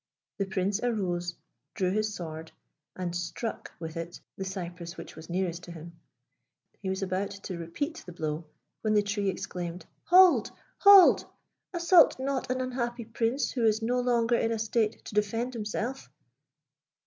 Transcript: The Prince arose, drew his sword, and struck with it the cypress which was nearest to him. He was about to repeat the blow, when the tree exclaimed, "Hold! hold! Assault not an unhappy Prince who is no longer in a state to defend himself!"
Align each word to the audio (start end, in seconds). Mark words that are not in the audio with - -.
The 0.39 0.45
Prince 0.47 0.79
arose, 0.81 1.35
drew 1.75 1.91
his 1.91 2.15
sword, 2.15 2.51
and 2.95 3.15
struck 3.15 3.71
with 3.79 3.95
it 3.95 4.19
the 4.35 4.43
cypress 4.43 4.97
which 4.97 5.15
was 5.15 5.29
nearest 5.29 5.61
to 5.65 5.71
him. 5.71 5.99
He 6.79 6.89
was 6.89 7.03
about 7.03 7.29
to 7.29 7.57
repeat 7.59 8.01
the 8.03 8.11
blow, 8.11 8.45
when 8.81 8.95
the 8.95 9.03
tree 9.03 9.29
exclaimed, 9.29 9.85
"Hold! 10.05 10.49
hold! 10.79 11.25
Assault 11.71 12.17
not 12.19 12.49
an 12.49 12.61
unhappy 12.61 13.05
Prince 13.05 13.51
who 13.51 13.63
is 13.63 13.83
no 13.83 13.99
longer 13.99 14.35
in 14.37 14.51
a 14.51 14.57
state 14.57 15.05
to 15.05 15.13
defend 15.13 15.53
himself!" 15.53 16.09